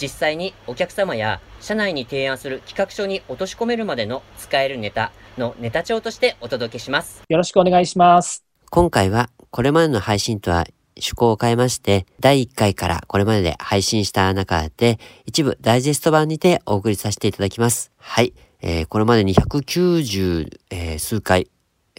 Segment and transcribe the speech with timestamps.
[0.00, 7.22] 実際にお客様や社内に提案する企画書に落とし込めるまでの使えるネタのネタ帳としてお届けします。
[7.28, 8.44] よろしくお願いします。
[8.70, 17.92] 今回はこれまでの配信とは趣向を変えまして、第1回からこれまでで配信した中で、一部ダイジェスト版にてお送りさせていただきます。
[17.98, 18.34] はい。
[18.62, 21.50] えー、これまでに190、えー、数回、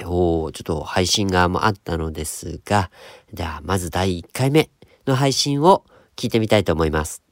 [0.05, 2.89] おちょっと配信があったのですが、
[3.31, 4.69] では、まず第1回目
[5.05, 7.26] の配信を聞いてみたいと思います。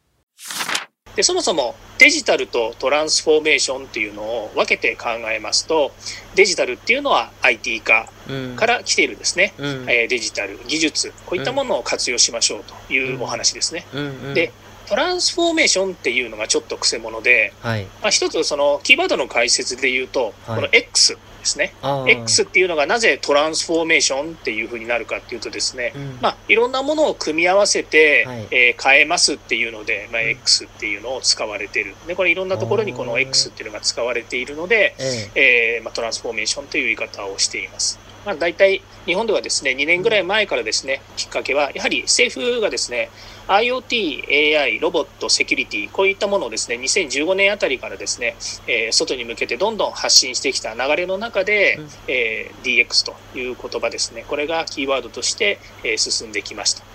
[1.16, 5.91] でそもそもデジタルとトランスフォーメーションっていうのを分けて考えますと
[6.35, 8.10] デジタルっていうのは IT 化
[8.55, 13.86] から来ているですね、うん、えデジタル技術こういったものを活用しましょうというお話ですね。
[14.34, 14.52] で
[14.88, 21.74] トランスフォーメーションっていうのがちょっとくせ者で、はい、まあ、一つそのキーワードの解説で言うと、はい、この X ですね。
[22.07, 31.96] X っていうのがなぜトランスフォーメーションっていうふうになるかっていうとですね、うん、まあ、いろんなものを組み合わせて、はい、えー、変えますっていうので、まあ、X っていうのを使われている。
[32.07, 34.96] で、これいろんなところにこの X っていうのが使われているので、
[35.35, 37.99] えー、まあ、トランスフォーメーションという言い方をしています。
[38.26, 43.09] まあ、大体日本ではですね、2年ぐらい前からですね、きっかけは、やはり政府がですね、
[43.48, 48.35] IoT、AI、ロボット、セキュリティ、こういったものをですね、2015年あたりからですね、
[48.68, 56.95] えー、外に向けてどんどん発信してきた流れの中で、うん、えー、DX という言葉ですね、これがキーワードとして、えー、進んできました。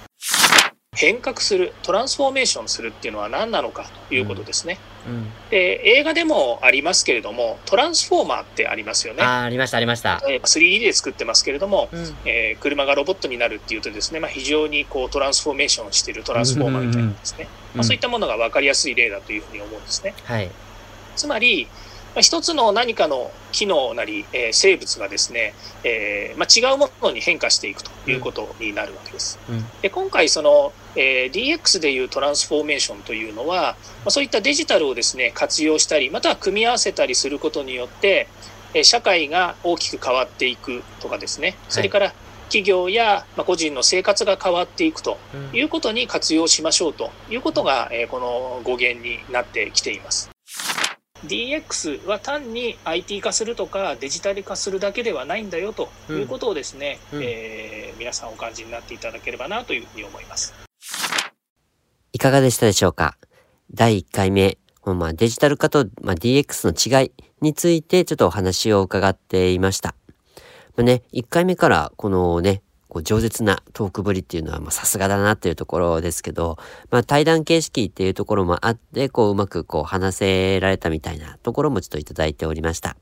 [1.00, 5.14] 変革するトランスフォーメーションするっていうのは何なのかということですね、うん。
[5.14, 9.22] うん、で映画でもありますけれどもトランスフォーマーってありますよね。
[9.22, 20.50] あありましたありました、えー、3D で作ってますけれども、うん、えー、車がロボットになるっていうとですね、まあ、非常にこうトランスフォーメーションしているトランスフォーマーみたいなですね、まあ、そういったものが分かりやすい例だというふうに思うんですね、はい、
[21.16, 21.66] つまり
[22.18, 25.54] 一つの何かの機能なり、えー、生物がですね、
[25.84, 29.38] えーまあ、違うものに変化していくということになるわけです。
[29.48, 38.28] うん、で今回その、えー、DX でいうトランスフォーメーションというのは、まあ、そういったデジタルをですね活用したりまたは組み合わせたりすることによって、
[38.74, 41.56] えー、社会が大きく変わっていくとかですね。
[41.68, 42.12] それから
[42.50, 45.18] 企業や個人の生活が変わっていくと
[45.52, 50.30] いうことに活用しましょうということが、えー、この語源になってきています。
[51.26, 57.18] DX は単に IT 化するとかデジタル化するだけではないんだよということをですね、うん。
[57.18, 60.69] うん、えー、皆さんお感じになっていただければなというふうに思います。
[62.20, 63.16] いかがでしたでしょうか？
[63.72, 69.94] 第1回目、まあ、デジタル化と、まあ、DX の違いについてちょっとお話を伺っていました。
[70.76, 76.58] まあね、1回目からこのね、こう、饒舌なトークぶりっていうのは、ま、さすがだなっていうところですけど、
[76.90, 82.98] まあ、対談形式っていうところもあって、こう、うまくこう、話せられたみたいなところもちょっといただいておりました。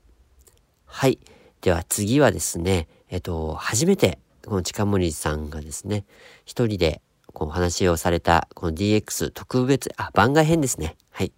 [0.85, 1.19] はい。
[1.59, 6.05] では次はですね、えっと、初めて、この近森さんがですね、
[6.45, 7.01] 一人で、
[7.33, 10.95] こう、話をされた、この DX 特別、あ、番外編ですね。
[11.11, 11.31] はい。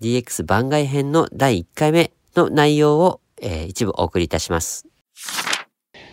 [0.00, 4.86] DX 番外編の第1回目の内容を、えー、一部お送りいたします。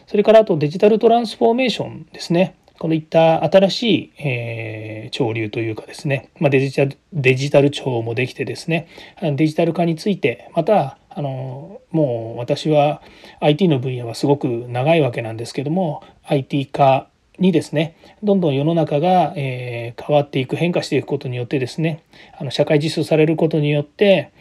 [0.08, 2.56] それからあとデジタルトランスフォーメーションですね。
[2.82, 8.88] このいった新しい、えー、潮流というかですね、まあ、デジタルデジタル庁もできてですね
[9.22, 13.04] デジタル化についてまたあのもう私は
[13.40, 17.08] IT の分野はすごく長いわけなんですけども IT 化
[17.42, 22.04] にですねどんどん世の中が、えー、変わっていく変化していくことによってですね
[22.40, 24.32] あの社会実装されることによって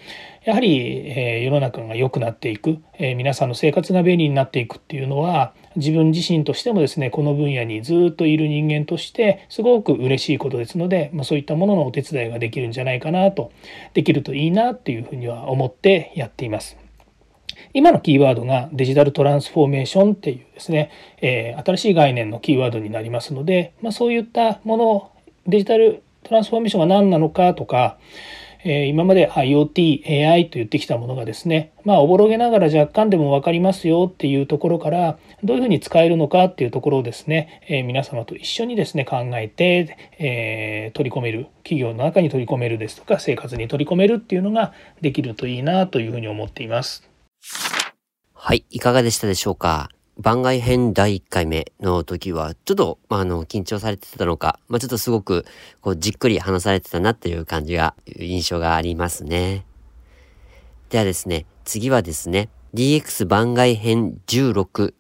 [0.44, 13.52] やはり、え、世の中が良くなっていく、え、皆さんの生活が便利になっていくっていうのは自分自身としてもですねこの分野にずっといる人間としてすごく嬉しいことですので、まあ、そういったもののお手伝いができるんじゃないかなと
[13.92, 16.89] できるといいなっていうふうには思ってやっています。
[17.74, 20.90] 今のキーワードがデジタルトランスフォーメーションっていうですね、
[21.20, 25.10] えー、新しい概念のキーワードになりますので、まあ、そういったものを
[25.46, 27.98] デジタルトランスフォーメーションが何なのかとか
[28.64, 47.09] え今まで IoT、AI と言ってきたものがですね、まあ、おぼろげながら若干でも分かりますよっていうところから、どういうふうに使えるのかっていうところをですね、え皆様と一緒にですね、考えて、え取り込める、企業の中に取り込めるですとか、生活に取り込めるっていうのができるといいなというふうに思っています。
[48.34, 49.90] はい、いかがでしたでしょうか？
[50.18, 55.46] 番外編第1回目の時は、ちょっと、まあ、あの、緊張されてたのか、まあ、ちょっとすごく、
[55.80, 59.64] こう、じっくり話されてたなっていう感じが、印象がありますね。
[60.90, 64.94] ではですね、次はですね、DX 番外編16、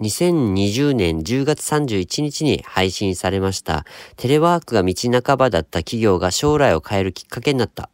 [0.00, 3.86] 2020年10月31日に配信されました、
[4.16, 7.90] テレワークが道半ばだった企業が将来を変えるきっかけになった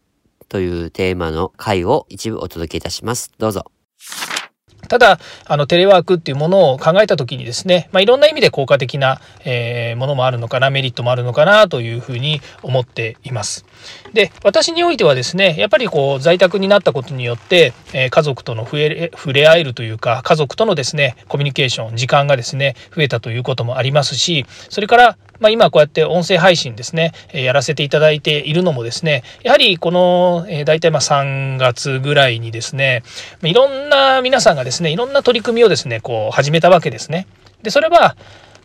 [0.49, 3.33] というテーマの回を一部お届けいたします。
[3.39, 3.74] どうぞ。
[4.89, 13.65] ただ、あの、テレワークっていうものを考えた時にですね、まあ、いろんな意味で効果的な、えー、ものもあるのかな、メリットもあるのかなというふうに思っています。
[14.15, 33.03] で、私においてはですね、やっぱりこう、在宅になったことによって、えー、家族との触れ触れ合えるというか、家族とのですね、コミュニケーション、時間がですね、増えたということもありますし、それから、まあ、今こうやって音声配信ですね、えやらせていただいているのもですね、やはりこの、えー、大体まあ3月ぐらいにですね、
[33.43, 37.27] いろんな皆さんがですね、いろんな取り組みをですね、こう始めたわけですね。
[37.65, 38.17] で、それは、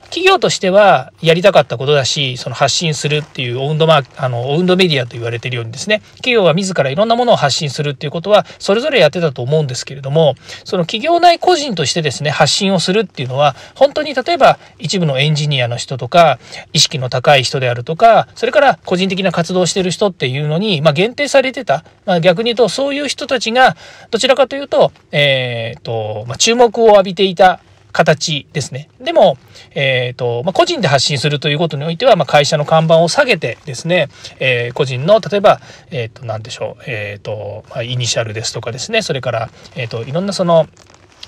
[0.09, 10.35] 企業としてはやりたかったことだし、その発信するっていうオウンドマークあの、オウンドメディアと言われているようにですね、企業が自らいろんなものを発信するっていうことは、それぞれやってたと思うんですけれども、
[10.65, 16.39] その企業内個人としてですね、発信をするっていうのは、本当に例えば一部のエンジニアの人とか、
[16.73, 21.83] 意識の高い人であるとか、それから個人的な活動をしてる人っていうのに、まあ、限定されてた。
[22.05, 23.77] まあ、逆に言うと、そういう人たちが、
[24.11, 27.59] どちらかというと、えっ、ー、と、まあ、注目を浴びていた
[27.91, 28.89] 形ですね。
[29.01, 29.37] でも、
[29.73, 34.09] えっ、ー、と、まあ、個人で発信するということにおいては、まあ、会社の看板を下げてですね、
[34.39, 35.59] えー、個人の、例えば、
[35.91, 40.67] えっ、ー、と、なんでしょう、えっ、と、まあ、イニシャルですとかですね、それから、えっ、と、いろんなその、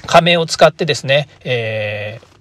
[0.07, 2.31] 仮名を使ってですね、えー、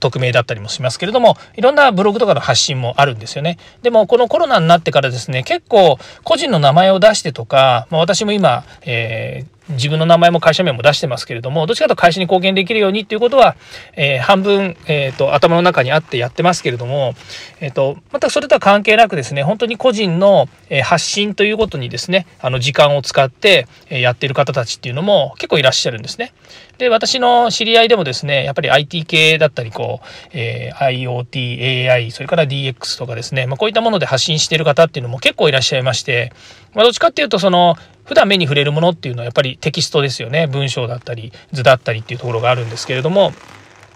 [0.00, 3.58] 匿名だったりもしますけれども、いろんなブログとかの発信もあるんですよね。
[3.82, 13.56] でも、このコロナになってからですね、結構個人の名前を出してとか、まあ、私も今、えー自分の名前も会社名も出してますけれども、どっちかと会社に貢献できるようにっていうことは、
[13.94, 17.14] えー、半分、えっ、ー、と、頭の中にあってやってますけれども、
[17.60, 20.48] えっ、ー、と、またそれとは関係なくですね、本当に個人の
[20.84, 26.32] 発信ということにですね、あの、時間を使ってやってる方たちっていうのも結構いらっしゃるんですね。
[26.78, 36.32] で、私の知り合いでもですね、やっぱり IT 系だったり、こう、え、IoT、AI、それから DX とかですね、まあ、こういったもので発信してる方っていうのも結構いらっしゃいまして、
[36.74, 40.46] まあ、どっちかっていうと、その、普段目に触れるものっていうのはやっぱりテキストですよね。
[40.46, 43.32] 文章だったり、図だったりっていうところがあるんですけれども、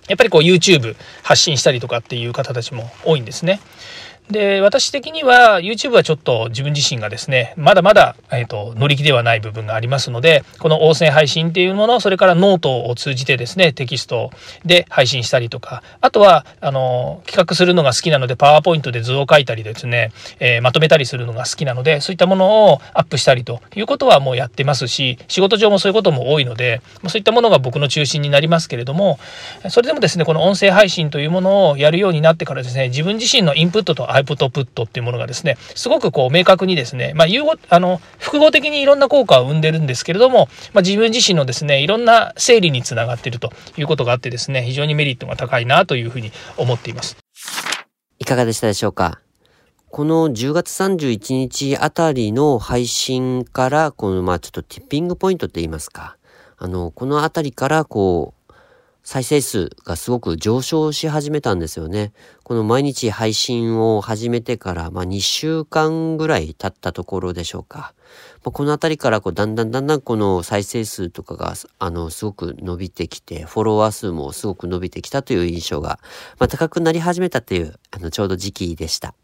[0.08, 3.61] やっぱりこう YouTube 発信したりとかっていう方たちも多いんですね。
[4.31, 14.31] で、私的には YouTube はちょっと自分自身がですね、まだまだ、えーと、乗り気ではない部分がありますので、この音声配信っていうもの、それからノートを通じてですね、テキスト
[14.64, 29.20] で配信したりとか、あとは、あの、企画するのが好きなので、パワーポイントで図を書いたりですね、えー、まとめたりするのが好きなので、そういったものをアップしたりということはもうやってますし、仕事上もそういうことも多いので、そういったものが僕の中心になりますけれども、
[29.69, 47.17] それでもですね、この音声配信というものをやるようになってからですね、自分自身のインプットとアウトプットっていうものがですね、すごくこう明確にですね、まあ、融合、あの、複合的にいろんな効果を生んでるんですけれども、まあ、自分自身のですね、いろんな整理につながっているということがあってですね、非常にメリットが高いなというふうに思っています。
[48.19, 49.21] いかがでしたでしょうか？
[49.89, 56.17] この10月31日あたりの配信から、このまあちょっとティッピングポイントって言いますか、
[56.59, 58.46] あの、このあたりからこう、
[59.06, 62.12] 再生数がすごく上昇し始めたんですよね。
[62.43, 67.95] この毎日配信を始めてから、まあ、2週間ぐらい経ったところでしょうか。
[68.42, 76.00] まあ、このあたりからこうだんだんだんだんこの再生数とかがあのすごく伸びてきて、フォロワー数もすごく伸びてきたという印象が、
[76.40, 79.14] まあ、高くなり始めたというあのちょうど時期でした。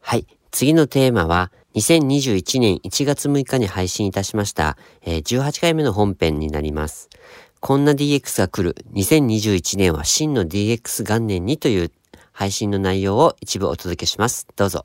[0.00, 0.26] はい。
[0.50, 7.10] 次のテーマは、2021年1月6日に配信いたしました、えー、18回目の本編になります。
[7.64, 8.74] こんな DX が来る。
[8.92, 11.92] 2021年は真の DX 元年にという
[12.32, 14.48] 配信の内容を一部お届けします。
[14.56, 14.84] どうぞ。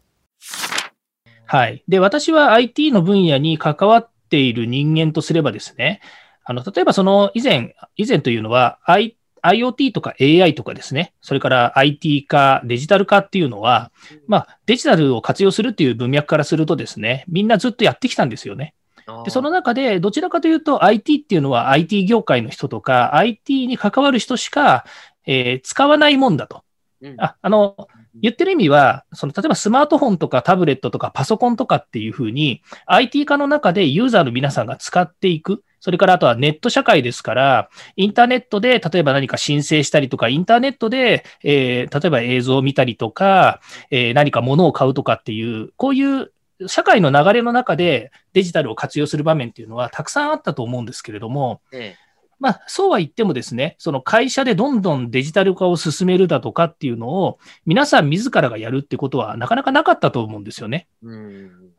[1.48, 1.84] はい。
[1.88, 6.02] で、私は IT の分野に関わっている人間とすればですね、
[6.44, 13.92] あの、例えばその以前、以前というのは、I、IoT とか AI とかですね、それから IT 化、デジタル化っていうのは、
[14.28, 18.76] まあ、デジタルを活用するっていう文脈からするとですね、みんなずっとやってきたんですよね。
[19.24, 24.86] で、その中で、どちらかというと IT っていうのは IT 業界の人とか、IT に関わる人しか、
[25.26, 26.64] えー、使わないもんだと。
[27.02, 27.88] うん、ああの、
[28.22, 35.64] 言ってる意味は、その、例えばスマートフォンとかタブレットとかパソコンとかっていうふうに、IT 化の中でユーザーの皆さんが使っていく。
[35.80, 43.62] それからあとはネット社会ですから、インターネットで例えば何か申請したりとか、インターネットで、えー、例えば映像を見たりとか、
[43.92, 46.32] えー、何か物を買うとかっていう、こういう
[46.66, 52.08] 社会の流れの中でデジタルを活用する場面っていうのはたくさんあったと思うんですけれども、ええ、
[52.40, 60.88] まあ、そうは言ってもですね、その会社でどんどんデジタル化を進めるだとかっていうのを、皆さん自らがやるってことはなかなかなかったと思うんですよね。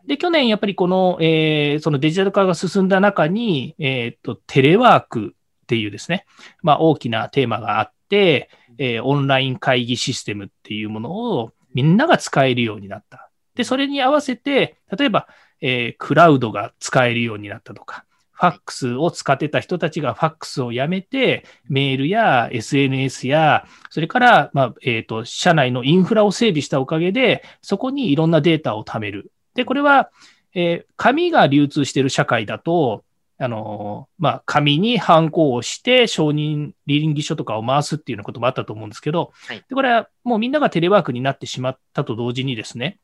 [0.06, 6.24] で、去年やっぱりこの、えー、そのデジタル化が進んだ中に、えっ、と、テレワークっていうですね、
[6.62, 13.27] まあ、大きなテーマがあって、えー、オンライン会議システムっていうものをみんなが使えるようになった。
[13.58, 15.26] で、それに合わせて、例えば、
[15.60, 29.32] えー、クラウドが使えるようになったとか、ファックスを使ってた人たちがファックスをやめて、メールや SNS や、それから、まあ、えっ、ー、と、社内のインフラを整備したおかげで、そこにいろんなデータを貯める。
[29.54, 30.10] で、これは、
[30.54, 33.02] えー、紙が流通している社会だと、
[33.38, 42.98] あの、まあ、紙にハンコをして承認倫理書とかを回すっていうようなこともあったと思うんですけど、はい、でこれはもうみんながテレワークになってしまったと同時にですね、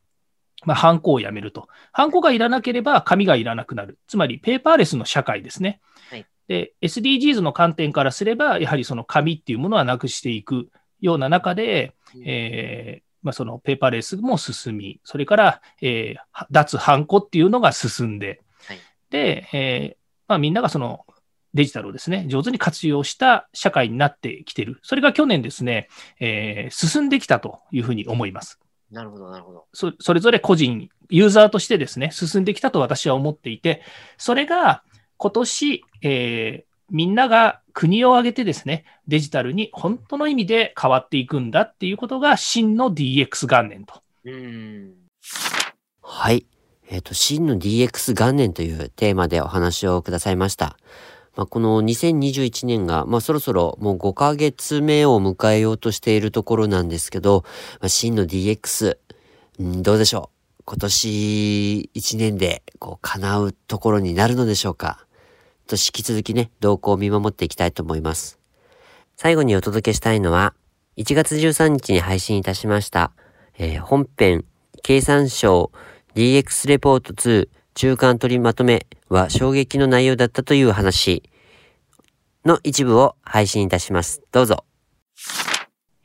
[0.65, 1.69] まあ、ハンコをやめると。
[1.93, 3.99] ハンコがいらなければ紙がいらなくなる。
[4.07, 5.81] つまり、ペーパーレスの社会ですね。
[6.11, 18.79] はい、で、SDGs の観点からすれば、やはりその紙っていうものはなくしていくような中で、うん、えー、まあ、そのペーパーレスも進み、それから、えー、脱ハンコっていうのが進んで、はい、
[19.11, 21.05] で、えーまあ、みんながその
[21.55, 24.81] デジタルをですね、上手に活用した社会になってきている。
[24.83, 28.59] それが去年ですね、えー、進んできたというふうに思います。
[28.91, 29.67] なるほど、なるほど。
[29.73, 33.83] そそれぞれ個人、ユーザーとしてですね、進んできたと私は思っていて、
[34.19, 34.83] それが
[35.17, 44.03] 今年、えー、みんなが国を挙げてですね、デジタルに本当の意味で変わっていくんだっていうことが真の DX 元年と。
[44.25, 44.95] うん
[46.03, 46.47] はい。
[46.89, 50.77] えっ、ー、と、真の DX 元年というテーマでお話をくださいました。
[51.37, 57.45] まあ、この2021年が、まあ、そろそろもう5ヶ月目を迎えようとしているところなんですけど、
[57.81, 58.97] まあ、真の DX、
[59.63, 60.63] んどうでしょう？
[60.67, 65.07] 今年1年でこう叶うところになるのでしょうか？
[65.67, 68.39] と引き続きね、動向を見守っていきたいと思います。
[69.17, 70.55] 最後にお届けしたいのは、
[70.97, 73.13] 1月13日に配信いたしました、
[73.59, 74.45] えー、本編、
[74.83, 75.71] 経産省
[76.15, 81.25] DX レポート2中間取りまとめは衝撃の内容だったという話
[82.45, 84.23] の一部を配信いたします。
[84.31, 84.65] どうぞ。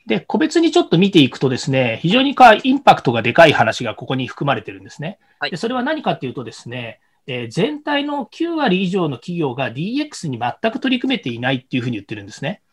[0.07, 5.19] で、個別にちょっと見ていくとですね、非常にかインパクトがでかい話がここに含まれてるんですね。
[5.39, 12.63] はい、でそれは何かっていうとですね、えー、全体の9割以上の企業が DX に全く取り組めていないっていうふうに言ってるんですね。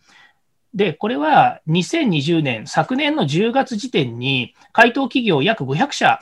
[0.73, 6.21] で、これは2020年、昨年の10月時点に回答企業約500社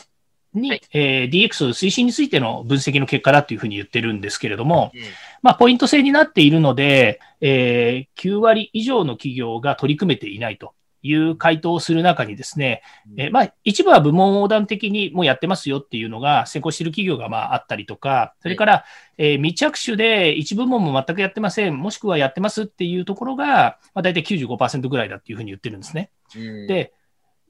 [0.54, 5.00] に、はい、えー、DX 推進についての分析の結果だというふうに言ってるんですけれども、うん、
[5.42, 12.82] まあ、ポイント制になっているので、えー、9割以上の企業が取り組めていないという回答をする中にですね、
[13.12, 18.84] うん、えー、まあ、一部は部門横断的にもうやってますよっていうのが先行している企業がまああったりとか、それから、はい、
[19.18, 26.10] えー、未着手で一部門も全くやってません、もしくはやってますっていうところが、まあ、大体95%ぐらいだっていうふうに言ってるんですね。
[26.36, 26.94] うん、で、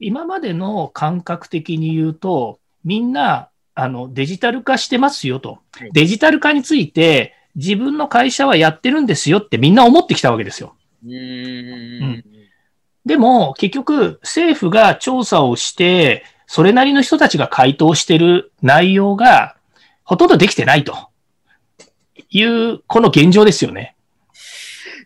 [0.01, 5.59] 今までの感覚的に言うと、みんな、あの、デジタル化してますよと。
[5.93, 10.75] デジタル化について、自分の会社はやってるんですよってみんな思ってきたわけですよ。
[11.05, 12.25] うん、
[13.05, 19.57] でも、結局、政府が調査をして、それなりの人たちが回答してる内容が、
[20.05, 20.97] ほとんどできてないと
[22.31, 23.97] いう、この現状ですよね。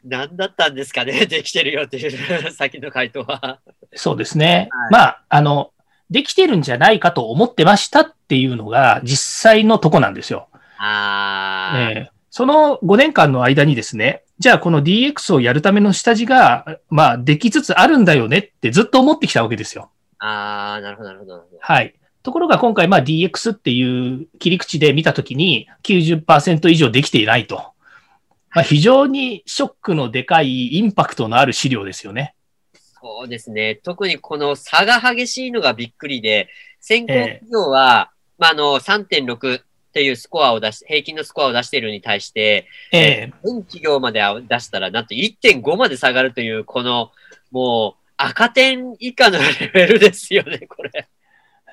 [0.04, 3.60] 何だったんですかね、できてるよっていう 先の回答は。
[3.94, 4.68] そうですね。
[4.70, 5.72] はい、まあ、あの、
[6.10, 10.48] できてるんじゃないかと思ってましたっていうのが実際のとこなんですよ。
[10.78, 19.90] あえー、その5年間の間にですね、じゃあこの DX をやるための下地が、まあ、できつつあるんだよねってずっと思ってきたわけですよ。
[20.18, 21.44] ああ、なるほど、なるほど。
[21.60, 21.94] はい。
[22.22, 27.72] ところが今回、まあ DX っていう切り口で見たときに90%以上できていないと。
[28.54, 32.34] まあ、非常にショックのでかいインパクトのある資料ですよね。
[33.00, 33.76] そうですね。
[33.76, 36.48] 特にこの差が激しいのがびっくりで、
[36.80, 39.62] 先行企業は、えー、まあ、あの、3.6っ
[39.92, 47.10] ていうスコアを出し、平均のスコアを出しているに対して、えー、全企業まで出したら、なんと1.5まで下がるという、この、
[47.50, 51.08] もう、赤点以下のレベルですよね、これ。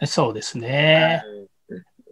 [0.06, 1.24] そうですね。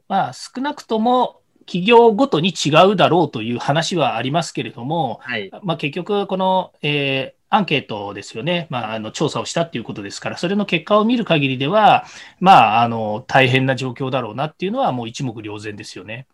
[0.08, 8.66] まあ、少なくとも、企業ごとに違うだろうという話はありますけれども、はい、まあ、結局、この、えー、アンケートですよね。
[8.72, 12.06] まあ、あの、調査をしたっていうことですから、それの結果を見る限りでは、
[12.40, 16.26] まあ、あの、大変な状況だろうなっていうのはもう一目瞭然ですよね。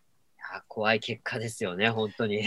[0.69, 2.43] 怖い結果ですよね、本当に。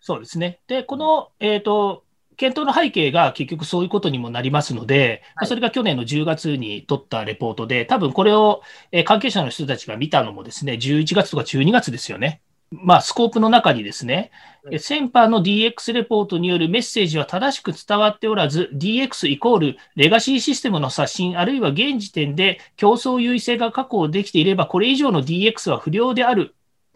[0.00, 0.60] そうですね。
[0.68, 2.04] で、この、えっ、ー、と、
[2.36, 8.62] 検討の背景が結局そういうことにもなりますので、はい、それが去年の10月に取ったレポートで、多分これを
[9.04, 12.40] 関係者の人たちが見たのもですね、11月とか12月ですよね。
[12.72, 14.30] まあ、スコープの中にですね、
[14.78, 26.54] 先般の DX レポートによるメッセージは正しく伝わっておらず、DX イコールレガシーシステムの刷新、あるいは現時点で競争優位性が確保できていれば、これ以上の DX は不良である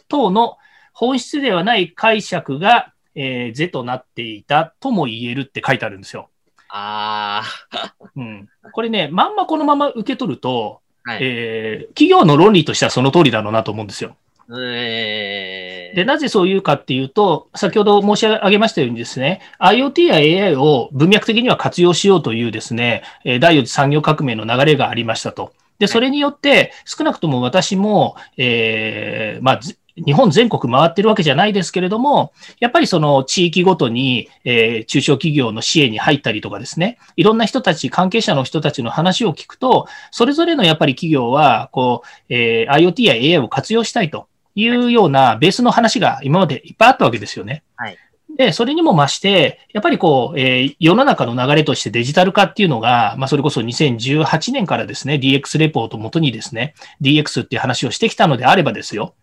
[0.09, 0.57] 等の
[0.93, 6.31] 本質ではない解釈が、えー、是となっていたとも言えるって書いてあるんですよ。
[6.69, 7.95] ああ。
[8.17, 8.49] うん。
[8.73, 14.17] これね、まんまこのまま受け取ると、はい、えー、企業の論理としてはその通りだろうなと思うんですよ。
[14.49, 25.53] えー、で、なぜそう言うかっていうと、先ほど申し上げましたようにですね、IoT や AI を文脈的には活用しようというですね、第4次産業革命の流れがありましたと。
[25.79, 29.61] で、それによって、少なくとも私も、えー、まあ、
[29.97, 47.63] 日本全国回ってるわけじゃないですけれども、やっぱりその地域ごとに、えー、中小企業の支援に入ったりとかですね、いろんな人たち、関係者の人たちの話を聞くと、それぞれのやっぱり企業は、こう、えー、IoT や AI を活用したいというようなベースの話が今までいっぱいあったわけですよね。
[47.77, 47.99] はい。
[48.37, 59.15] で、それにも増して、やっぱりこう、えー、世の中の流れとしてデジタル化っていうのが、まあ、それこそ2018年からですね、DX レポートをもとにですね、DX っていう話をしてきたのであればですよ、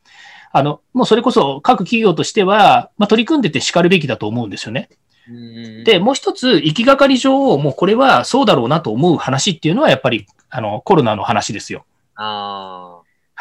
[0.52, 4.90] あの、もうそれこそ各企業としては、まあ、取り組んでて叱るべきだと思うんですよね。
[5.84, 11.86] で、もう一つ、行きがかり上、もうこれはそうだろうなと思う話っていうのは、やっぱり、あの、コロナの話ですよ。
[12.16, 12.93] あ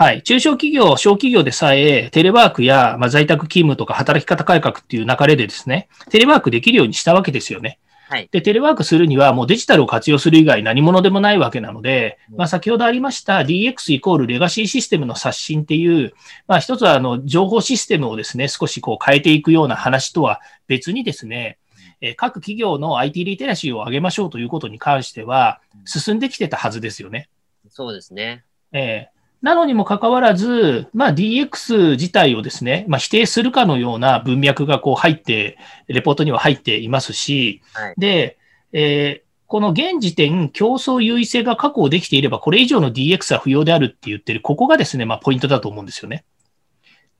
[0.02, 0.22] はい。
[0.24, 7.78] 中小企業、小企業でさえ、テレワークや、まあ、在宅勤務とか働き方改革っていう流れでですね、テレワークできるようにしたわけですよね。
[8.08, 16.12] はい、で、テレワークするにはもうデジタルを活用する以外何者でもないわけなので、まあ、先ほどありました DX イコールレガシーシステムの刷新っていう、
[16.48, 21.58] まあ、一つはあの情報システムをですね、少しこう変えていくような話とは別にですね、
[22.00, 27.28] え各企業の IT リテラシーを上げましょうということに関しては、進んできてたはずですよね。
[27.68, 28.42] そうですね。
[28.72, 29.11] えー
[29.42, 35.58] なのにもかかわらず、まあ、DX 自体をですね、まあ、否定するかのような文脈がこう入って、
[35.88, 38.38] レポートには入っていますし、はい、で、
[38.72, 46.24] えー、この現時点、競争優位性が確保できていれば、これ以上の DX は不要であるって言ってる、ここがですね、まあ、ポイントだと思うんですよね。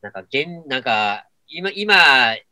[0.01, 1.95] なんか、現、なんか、今、今、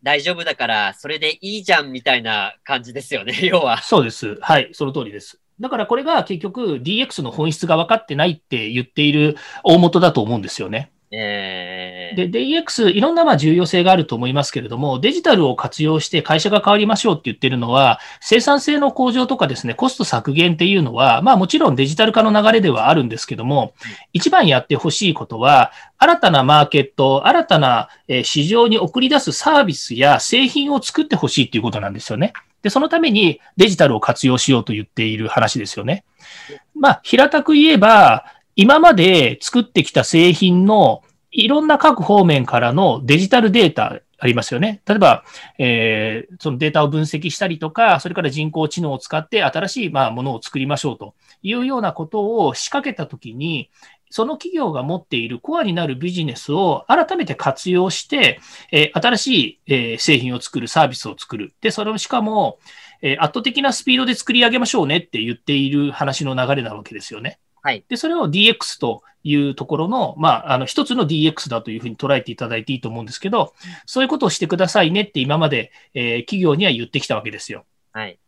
[0.02, 3.80] 大丈夫だから、それでいいじゃんみたいな感じですよね、要は。
[3.82, 4.36] そうです。
[4.40, 5.40] はい、その通りです。
[5.60, 10.90] だからこれが結局 DX の本質が分かってないって言っている大元だと思うんですよね。
[11.12, 23.74] えー、で、DX、いろんなまあ重要性があると思いますけれども、デジタルを活用して会社が変わりましょうって言ってるのは、生産性の向上とかですね、コスト削減っていうのは、まあもちろんデジタル化の流れではあるんですけども、
[24.12, 27.88] 一番やってほしいことは、新たなマーケット、新たな
[28.22, 32.32] 市場に送り出すサービスや製品を作ってほしいっていうことなんですよね。
[32.62, 36.04] で、そのためにデジタルを活用しようと言っている話ですよね。
[36.74, 38.24] まあ、平たく言えば、
[38.56, 44.82] 今まで作ってきた製品のいろんな各方面からのデジタルデータありますよね。
[44.86, 45.24] 例えば、
[45.58, 53.70] えー、そのデータを分析したりとか、それから人工知能を使って新しいまあものを作りましょうというようなことを仕掛けたときに、
[54.10, 58.40] その企業が持っているコアになるビジネスを改めて活用して、
[58.72, 61.54] えー、新しい、えー、製品を作る、サービスを作る。
[61.60, 62.58] で、それをしかも、
[63.02, 67.38] えー、圧倒的なスピードで作り上げましょうねって言っている話の流れなわけですよね。
[67.62, 67.84] はい。
[67.88, 73.54] で、それを DX というところの、まあ、あの、一つの DX だというふうに捉えていただいていいと思うんですけど、
[73.86, 77.64] そういうことをしてくださいねって今まで、えー、企業には言ってきたわけですよ。
[77.92, 78.18] はい。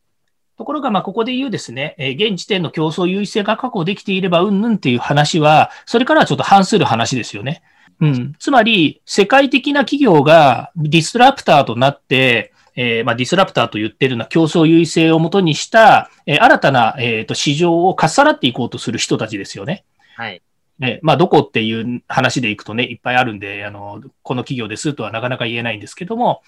[0.59, 7.63] ところが、ま、ここで言うですね、え、現時点の競争優位性が確保できていれば、うんぬんっていう話は、それからはちょっと反する話ですよね。
[8.01, 8.33] うん。
[8.39, 19.85] つまり、世界的な企業がディスラプターとなって、えー、まあ、ディスラプターと言ってるのは競争優位性をもとにした、えー、新たな、えーと、市場をかっさらっていこうとする人たちですよね。
[20.17, 20.43] はい。
[20.83, 26.43] ね、まあ、どこっていう話でいくとね、いっぱいあるんで、あの、この企業ですとはなかなか言えないんですけども、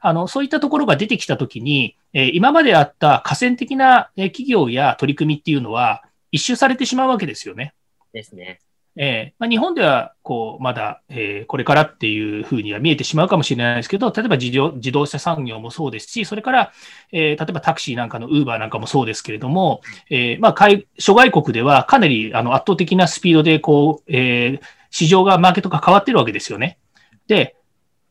[0.00, 7.74] あの、そういったところが出てきたときに、えー、今まであった河川的な企業や取り組みっていうのは、一周されてしまうわけですよね。
[8.12, 8.58] ですね。
[8.98, 16.72] えーまあ、日本ではこうまだ、えー、これからっていうふうには見えてしまうかもしれないですけど、例えば自動自動車産業もそうですし、それから、
[17.12, 26.78] えー、例えばタクシーなんかのウーバーなんかもそうですけれども、えーまあ、諸外国ではかなりあの圧倒的なスピードでこう、えー、市場が、マーケットが変わってるわけですよね。
[27.26, 27.56] で、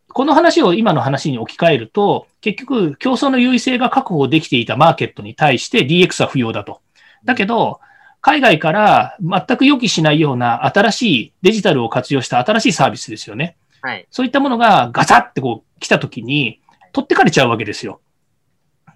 [0.09, 6.81] この話を今の話に置き換えると、結局、競争の優位性が確保できていたマーケットに対して DX は不要だと。
[7.23, 7.79] だけど、
[8.25, 13.55] 海外から全く予期しないような新しいデジタルを活用した新しいサービスですよね。
[13.81, 14.07] はい。
[14.09, 16.59] そういったものがガサってこう来た時に
[16.91, 18.01] 取ってかれちゃうわけですよ。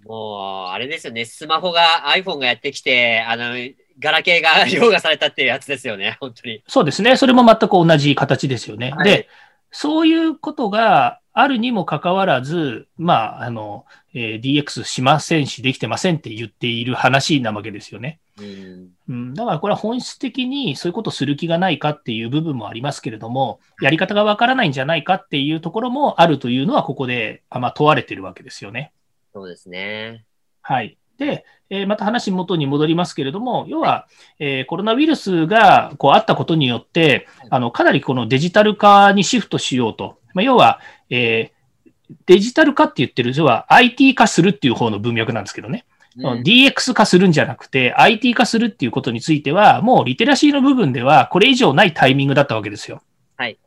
[0.03, 1.25] もう、あれですよね。
[1.25, 3.53] スマホが iPhone がやってきて、あの、
[3.99, 6.17] ガラケーが凌駕されたっていうやつですよね。
[6.19, 6.63] 本当に。
[6.67, 7.15] そうですね。
[7.15, 8.89] それも全く同じ形ですよね。
[8.89, 9.27] はい、で、
[9.69, 18.19] そういうことがあるにもかかわらず、まあ、あの、えー、DX しませんし、できてませんって言っている話なわけですよね。
[18.39, 28.91] うん、うん、だからこれは本質的にそういうことする気がないかっていう部分もありますけれども、やり方がわからないんじゃないかっていうところもあるというのは、ここで、まあ、問われてるわけですよね。
[29.33, 30.25] そうですね。
[30.61, 30.97] はい。
[31.17, 34.07] で、えー、また話元に戻りますけれども、要は、
[34.39, 40.17] えー、コロナウイルスがこうあったことによって、あのかなりこのデジタル化にシフトしようと。
[40.33, 45.85] まあ、要は、えー、デジタル化って言ってる、要は IT 化するっていう方の文脈なんですけどね。
[46.21, 53.01] うん、DX 化するんじゃなくて、IT 化するっていうことについては、もうリテラシーの部分では、これ以上ないタイミングだったわけですよ。
[53.37, 53.57] はい。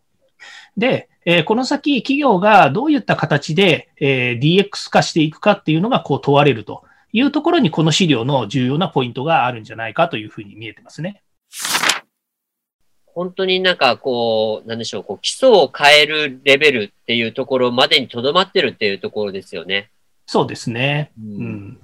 [0.76, 6.84] で、えー、この先、企業がどういった形で、えー、DX 化していくかっていうのがこう問われると。
[7.12, 11.22] いうところにこの資料の重要なポイントがあるんじゃないかというふうに見えてますね。
[13.06, 19.90] 本当になんかこう、なんでしょう、こう基礎を変えるレベルっていうところまでにとどまってるっていうところですよね。
[20.26, 21.12] そうですね。
[21.20, 21.78] うん、うん。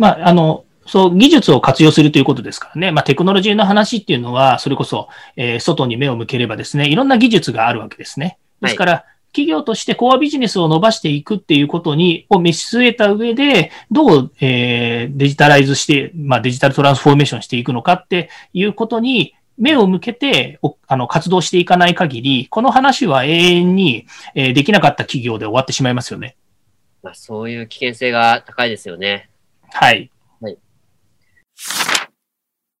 [0.00, 2.90] まあ、あの、そう、技術を活用するということですからね。
[2.90, 8.38] まあ、テクノロジーの話っていうのは、それこそ、えー、外に目を向ければですね、いろんな技術があるわけですね。
[8.62, 20.58] ですから、はい企業としてコアビジネスを伸ばしていくっていうことに、を見据えた上で、どう、えー、デジタライズして、まあ、デジタルトランスフォーメーションしていくのかっていうことに、目を向けて、
[20.88, 26.34] あの、活動していかない限り、この話は永遠に、えー、できなかった企業で終わってしまいますよね。
[27.04, 29.29] まあ、そういう危険性が高いですよね。
[29.72, 30.10] はい。
[30.40, 30.58] はい。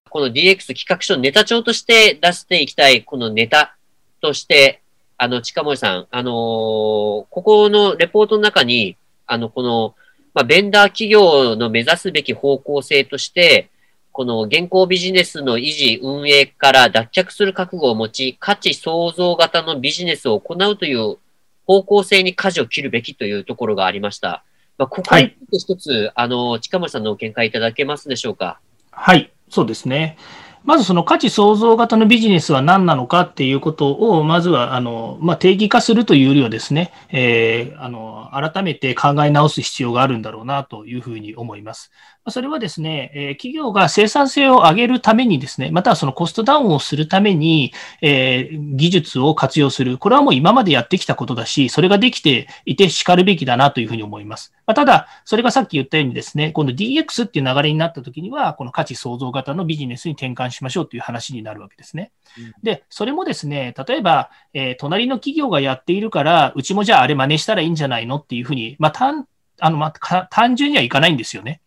[0.08, 3.76] この DX 企画書ネタ帳として出していきたい、このネタ
[4.20, 4.82] として、
[5.16, 9.94] あの、近森さん、あのー、ここのレポートの中に、あの、この、
[10.34, 13.70] まあ、ベンダー企業の目指すべき方向性として、
[14.12, 21.18] この現行ビジネスの維持、運営から脱却する覚悟を持ち、価値創造型のビジネスを行うという
[21.66, 24.44] 方向性に舵を切るべきというところがありました。
[24.80, 28.60] まあ、ここに一つ、はい、あの、近森さんの見解いただけますでしょうか？
[28.90, 30.16] はい、そうですね。
[30.64, 41.90] まずその価値創造型のビジネスは何なのかっていうことを、まずは、あの、まあ、定義化するというよりはですね、えー、あの、改めて考え直す必要があるんだろうなというふうに思います。
[42.28, 49.96] それはですね、え企業が生産性を上げるためにですね、またはそのコストダウンをするために、えー、技術を活用する。
[49.96, 54.52] これはもう今までやってきたことだし、それができていて叱るべきだなというふうに思います。
[54.66, 62.12] ま、ただ、それがさっき言ったようにですね、この DX っていう流れになった時には、この価値創造型のビジネスに転換しましょうという話になるわけですね。
[62.62, 69.26] で、それもですね、例えば、えー、隣の企業がやっているから、うちもじゃああれ真似したらいいんじゃないのっていうふうに、まあ、単
[69.60, 71.60] あのまあ、単純にはいかないんですよね。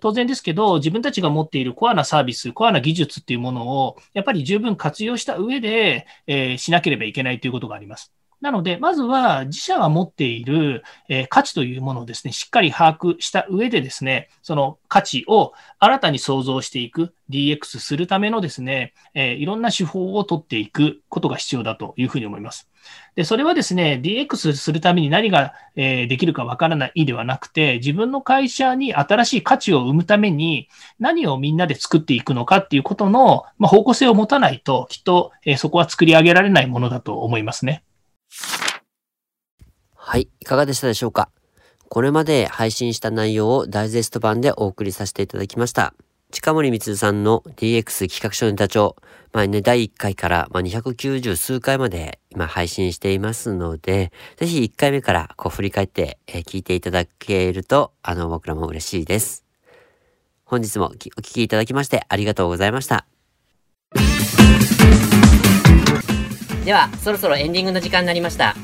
[0.00, 8.12] 当然ですけど、自分たちが持っているコアなサービス、コアな技術っていうものを、やっぱり十分活用した上で、えー、しなければいけないということがあります。
[8.40, 22.68] なので、まずは自社が持っている、えー、価値というものをですね、しっかり把握した上でですね、その価値を新たに創造していく、DX するためのですね、えー、いろんな手法を取っていくことが必要だというふうに思います。
[23.16, 30.68] で、それはですね、DX するために何が、えー、できるかわからないではなくて、自分の会社に新しい価値を生むために
[31.00, 37.82] 何をみんなで作っていくのかっていうことの、まあ、方向性を持たないと、きっと、えー、そこは作り上げられないものだと思いますね。
[40.10, 41.28] はい、いかがでしたでしょうか？
[41.90, 45.92] これまで配信した内容をダイジェスト版でお送りさせていただきました。
[46.30, 48.96] 近森光さんの DX 企画書ネタ帳、
[49.34, 59.44] まあね、第1回から、まあ、290数回まで今配信していますので、ぜひ1回目からこう振り返って、えー、聞いていただけると、あの、僕らも嬉しいです。
[60.46, 63.04] 本日もお聞きいただきましてありがとうございました。
[66.64, 68.56] では、そろそろエンディングの時間になりました。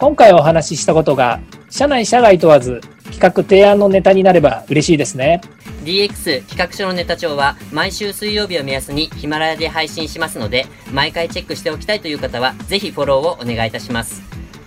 [0.00, 2.80] 今回お話ししたことが社内社外問わず
[3.12, 5.42] 企画提案のネタになれば嬉しいですね
[5.84, 14.22] DX 企画書のネタ帳は毎週水曜日を目安にヒマラヤで配信しますので毎回チェックしておきたいという方はぜひフォローをお願いいたします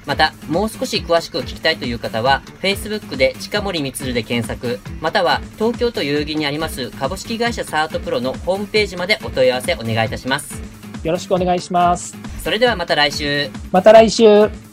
[0.05, 10.61] また、もう少し詳しく聞きたいという方は、Facebook で近森光で検索、または東京都代々木にあります株式会社サートプロのホームページまでお問い合わせお願いいたします。
[11.05, 12.17] よろしくお願いします。
[12.43, 13.49] それではまた来週。
[13.71, 14.72] また来週。